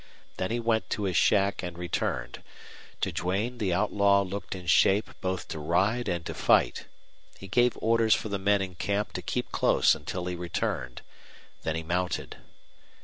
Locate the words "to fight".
6.25-6.87